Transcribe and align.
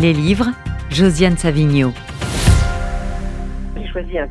Les 0.00 0.12
livres, 0.12 0.46
Josiane 0.90 1.36
Savigno. 1.36 1.88
J'ai 3.74 3.88
choisi 3.88 4.16
un, 4.16 4.28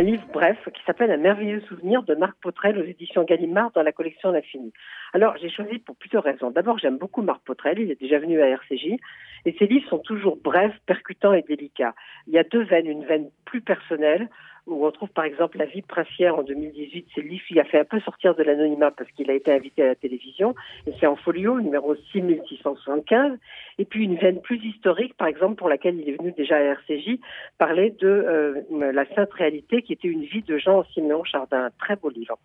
livre 0.00 0.22
bref 0.32 0.56
qui 0.72 0.80
s'appelle 0.86 1.10
Un 1.10 1.16
merveilleux 1.16 1.60
souvenir 1.62 2.04
de 2.04 2.14
Marc 2.14 2.36
Potrel 2.40 2.78
aux 2.78 2.84
éditions 2.84 3.24
Gallimard 3.24 3.72
dans 3.74 3.82
la 3.82 3.90
collection 3.90 4.30
L'Infini. 4.30 4.72
Alors 5.12 5.36
j'ai 5.40 5.50
choisi 5.50 5.80
pour 5.80 5.96
plusieurs 5.96 6.22
raisons. 6.22 6.52
D'abord 6.52 6.78
j'aime 6.78 6.98
beaucoup 6.98 7.22
Marc 7.22 7.40
Potrel, 7.44 7.80
il 7.80 7.90
est 7.90 8.00
déjà 8.00 8.20
venu 8.20 8.40
à 8.40 8.46
RCJ 8.46 8.96
et 9.44 9.56
ses 9.58 9.66
livres 9.66 9.88
sont 9.88 9.98
toujours 9.98 10.36
brefs, 10.36 10.78
percutants 10.86 11.32
et 11.32 11.42
délicats. 11.42 11.96
Il 12.28 12.34
y 12.34 12.38
a 12.38 12.44
deux 12.44 12.62
veines, 12.62 12.86
une 12.86 13.04
veine 13.04 13.28
plus 13.48 13.60
personnelle 13.62 14.28
où 14.68 14.86
on 14.86 14.90
trouve 14.90 15.08
par 15.08 15.24
exemple 15.24 15.58
La 15.58 15.64
vie 15.64 15.82
princière 15.82 16.36
en 16.36 16.42
2018. 16.42 17.06
C'est 17.14 17.22
le 17.22 17.28
livre 17.28 17.44
qui 17.48 17.58
a 17.58 17.64
fait 17.64 17.80
un 17.80 17.84
peu 17.84 18.00
sortir 18.00 18.34
de 18.34 18.42
l'anonymat 18.42 18.90
parce 18.90 19.10
qu'il 19.12 19.30
a 19.30 19.34
été 19.34 19.50
invité 19.50 19.82
à 19.82 19.86
la 19.86 19.94
télévision. 19.94 20.54
Et 20.86 20.92
c'est 21.00 21.06
en 21.06 21.16
folio, 21.16 21.60
numéro 21.60 21.94
6675. 22.12 23.38
Et 23.78 23.84
puis 23.84 24.04
une 24.04 24.16
veine 24.16 24.40
plus 24.40 24.62
historique, 24.62 25.14
par 25.16 25.28
exemple, 25.28 25.56
pour 25.56 25.68
laquelle 25.68 25.98
il 25.98 26.08
est 26.08 26.16
venu 26.16 26.32
déjà 26.32 26.56
à 26.56 26.60
RCJ, 26.60 27.18
parler 27.56 27.90
de 27.98 28.08
euh, 28.08 28.92
La 28.92 29.06
Sainte 29.14 29.32
Réalité, 29.32 29.82
qui 29.82 29.94
était 29.94 30.08
une 30.08 30.24
vie 30.24 30.42
de 30.42 30.58
Jean-Siméon 30.58 31.24
Chardin. 31.24 31.64
Un 31.64 31.70
très 31.78 31.96
beau 31.96 32.10
livre. 32.10 32.38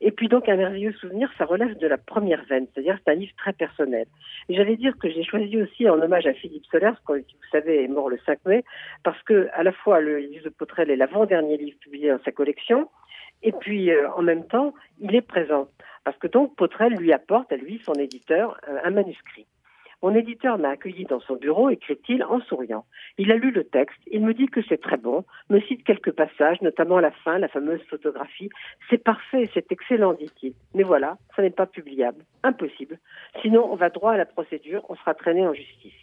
Et 0.00 0.10
puis 0.10 0.28
donc 0.28 0.48
un 0.48 0.56
merveilleux 0.56 0.92
souvenir, 0.92 1.30
ça 1.38 1.44
relève 1.44 1.76
de 1.78 1.86
la 1.86 1.96
première 1.96 2.44
veine, 2.44 2.66
c'est-à-dire 2.72 2.98
c'est 3.04 3.12
un 3.12 3.14
livre 3.14 3.32
très 3.38 3.52
personnel. 3.52 4.06
J'allais 4.48 4.76
dire 4.76 4.96
que 4.98 5.08
j'ai 5.08 5.24
choisi 5.24 5.60
aussi 5.60 5.88
en 5.88 6.00
hommage 6.00 6.26
à 6.26 6.34
Philippe 6.34 6.66
Solers, 6.66 6.92
qui 7.06 7.34
vous 7.34 7.48
savez 7.50 7.84
est 7.84 7.88
mort 7.88 8.10
le 8.10 8.18
5 8.26 8.38
mai, 8.44 8.64
parce 9.04 9.22
que 9.22 9.48
à 9.54 9.62
la 9.62 9.72
fois 9.72 10.00
le 10.00 10.18
livre 10.18 10.44
de 10.44 10.50
Potrel 10.50 10.90
est 10.90 10.96
l'avant-dernier 10.96 11.56
livre 11.56 11.78
publié 11.80 12.10
dans 12.10 12.22
sa 12.24 12.32
collection, 12.32 12.90
et 13.42 13.52
puis 13.52 13.90
euh, 13.90 14.10
en 14.12 14.22
même 14.22 14.46
temps 14.46 14.74
il 15.00 15.14
est 15.14 15.22
présent, 15.22 15.68
parce 16.04 16.18
que 16.18 16.26
donc 16.26 16.54
Potrel 16.56 16.92
lui 16.94 17.12
apporte 17.12 17.50
à 17.50 17.56
lui, 17.56 17.80
son 17.84 17.94
éditeur, 17.94 18.60
un 18.84 18.90
manuscrit. 18.90 19.46
Mon 20.02 20.14
éditeur 20.14 20.58
m'a 20.58 20.70
accueilli 20.70 21.04
dans 21.04 21.20
son 21.20 21.36
bureau, 21.36 21.70
écrit-il 21.70 22.22
en 22.22 22.40
souriant. 22.40 22.84
Il 23.18 23.32
a 23.32 23.36
lu 23.36 23.50
le 23.50 23.64
texte, 23.64 23.98
il 24.06 24.24
me 24.24 24.34
dit 24.34 24.46
que 24.46 24.60
c'est 24.68 24.80
très 24.80 24.98
bon, 24.98 25.24
me 25.48 25.60
cite 25.60 25.84
quelques 25.84 26.12
passages, 26.12 26.60
notamment 26.60 27.00
la 27.00 27.10
fin, 27.10 27.38
la 27.38 27.48
fameuse 27.48 27.82
photographie. 27.88 28.50
C'est 28.90 29.02
parfait, 29.02 29.48
c'est 29.54 29.72
excellent, 29.72 30.12
dit-il. 30.12 30.52
Mais 30.74 30.82
voilà, 30.82 31.16
ça 31.34 31.42
n'est 31.42 31.50
pas 31.50 31.66
publiable. 31.66 32.24
Impossible. 32.42 32.98
Sinon, 33.42 33.66
on 33.72 33.76
va 33.76 33.88
droit 33.88 34.12
à 34.12 34.16
la 34.16 34.26
procédure, 34.26 34.84
on 34.88 34.96
sera 34.96 35.14
traîné 35.14 35.46
en 35.46 35.54
justice. 35.54 35.94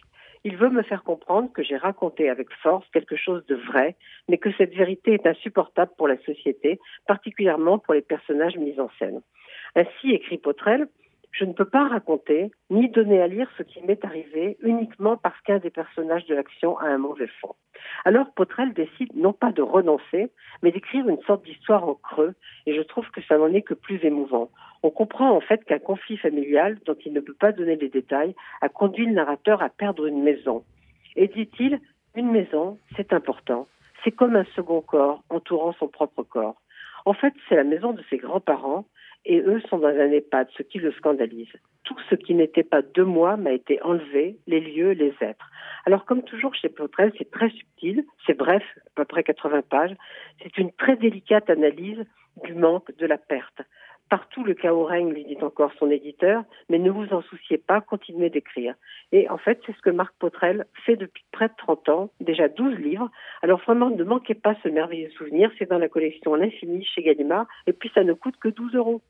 Il 0.46 0.58
veut 0.58 0.68
me 0.68 0.82
faire 0.82 1.04
comprendre 1.04 1.50
que 1.52 1.62
j'ai 1.62 1.76
raconté 1.76 2.28
avec 2.28 2.52
force 2.62 2.86
quelque 2.92 3.16
chose 3.16 3.46
de 3.46 3.54
vrai, 3.54 3.96
mais 4.28 4.36
que 4.36 4.52
cette 4.52 4.74
vérité 4.74 5.14
est 5.14 5.26
insupportable 5.26 5.92
pour 5.96 6.06
la 6.06 6.18
société, 6.18 6.78
particulièrement 7.06 7.78
pour 7.78 7.94
les 7.94 8.02
personnages 8.02 8.56
mis 8.58 8.78
en 8.78 8.90
scène. 8.98 9.22
Ainsi, 9.74 10.10
écrit 10.10 10.36
Potrel, 10.36 10.86
je 11.34 11.44
ne 11.44 11.52
peux 11.52 11.64
pas 11.64 11.88
raconter 11.88 12.52
ni 12.70 12.88
donner 12.88 13.20
à 13.20 13.26
lire 13.26 13.50
ce 13.58 13.64
qui 13.64 13.82
m'est 13.82 14.04
arrivé 14.04 14.56
uniquement 14.62 15.16
parce 15.16 15.38
qu'un 15.42 15.58
des 15.58 15.70
personnages 15.70 16.26
de 16.26 16.34
l'action 16.34 16.78
a 16.78 16.86
un 16.86 16.98
mauvais 16.98 17.26
fond. 17.40 17.54
Alors 18.04 18.32
Potrel 18.34 18.72
décide 18.72 19.14
non 19.16 19.32
pas 19.32 19.50
de 19.50 19.60
renoncer, 19.60 20.30
mais 20.62 20.70
d'écrire 20.70 21.08
une 21.08 21.20
sorte 21.22 21.44
d'histoire 21.44 21.88
en 21.88 21.94
creux, 21.94 22.34
et 22.66 22.74
je 22.74 22.82
trouve 22.82 23.10
que 23.10 23.20
ça 23.22 23.36
n'en 23.36 23.52
est 23.52 23.62
que 23.62 23.74
plus 23.74 24.04
émouvant. 24.04 24.48
On 24.84 24.90
comprend 24.90 25.30
en 25.32 25.40
fait 25.40 25.64
qu'un 25.64 25.80
conflit 25.80 26.16
familial, 26.16 26.78
dont 26.86 26.96
il 27.04 27.12
ne 27.12 27.20
peut 27.20 27.34
pas 27.34 27.52
donner 27.52 27.76
les 27.76 27.88
détails, 27.88 28.34
a 28.60 28.68
conduit 28.68 29.06
le 29.06 29.12
narrateur 29.12 29.60
à 29.60 29.70
perdre 29.70 30.06
une 30.06 30.22
maison. 30.22 30.64
Et 31.16 31.26
dit-il, 31.26 31.80
une 32.14 32.30
maison, 32.30 32.78
c'est 32.96 33.12
important. 33.12 33.66
C'est 34.04 34.12
comme 34.12 34.36
un 34.36 34.44
second 34.54 34.82
corps 34.82 35.24
entourant 35.30 35.72
son 35.72 35.88
propre 35.88 36.22
corps. 36.22 36.56
En 37.04 37.12
fait, 37.12 37.34
c'est 37.48 37.56
la 37.56 37.64
maison 37.64 37.92
de 37.92 38.02
ses 38.08 38.16
grands-parents, 38.16 38.86
et 39.26 39.40
eux 39.40 39.60
sont 39.68 39.78
dans 39.78 39.88
un 39.88 40.10
EHPAD, 40.10 40.48
ce 40.56 40.62
qui 40.62 40.78
le 40.78 40.92
scandalise. 40.92 41.52
Tout 41.84 41.96
ce 42.10 42.14
qui 42.14 42.34
n'était 42.34 42.62
pas 42.62 42.82
de 42.82 43.02
moi 43.02 43.36
m'a 43.36 43.52
été 43.52 43.80
enlevé, 43.82 44.36
les 44.46 44.60
lieux, 44.60 44.92
les 44.92 45.14
êtres. 45.20 45.50
Alors 45.86 46.04
comme 46.04 46.22
toujours 46.22 46.54
chez 46.54 46.68
Potrel, 46.68 47.12
c'est 47.18 47.30
très 47.30 47.50
subtil, 47.50 48.04
c'est 48.26 48.36
bref, 48.36 48.62
à 48.86 48.90
peu 48.94 49.04
près 49.04 49.22
80 49.22 49.62
pages, 49.62 49.94
c'est 50.42 50.58
une 50.58 50.72
très 50.72 50.96
délicate 50.96 51.48
analyse 51.50 52.04
du 52.42 52.54
manque, 52.54 52.94
de 52.96 53.06
la 53.06 53.18
perte. 53.18 53.62
Partout 54.10 54.44
le 54.44 54.54
chaos 54.54 54.84
règne, 54.84 55.12
lui 55.12 55.24
dit 55.24 55.38
encore 55.40 55.72
son 55.78 55.90
éditeur, 55.90 56.44
mais 56.68 56.78
ne 56.78 56.90
vous 56.90 57.12
en 57.12 57.22
souciez 57.22 57.58
pas, 57.58 57.80
continuez 57.80 58.30
d'écrire. 58.30 58.74
Et 59.12 59.28
en 59.28 59.38
fait, 59.38 59.60
c'est 59.64 59.74
ce 59.74 59.80
que 59.80 59.90
Marc 59.90 60.14
Potrel 60.18 60.66
fait 60.84 60.96
depuis 60.96 61.24
près 61.32 61.48
de 61.48 61.54
30 61.56 61.88
ans, 61.88 62.10
déjà 62.20 62.48
12 62.48 62.78
livres. 62.78 63.10
Alors 63.42 63.60
vraiment, 63.60 63.90
ne 63.90 64.04
manquez 64.04 64.34
pas 64.34 64.54
ce 64.62 64.68
merveilleux 64.68 65.10
souvenir, 65.10 65.50
c'est 65.58 65.68
dans 65.68 65.78
la 65.78 65.88
collection 65.88 66.34
L'Infini 66.34 66.84
chez 66.84 67.02
Gallimard, 67.02 67.46
et 67.66 67.72
puis 67.72 67.90
ça 67.94 68.04
ne 68.04 68.12
coûte 68.12 68.36
que 68.36 68.48
12 68.48 68.74
euros. 68.74 69.00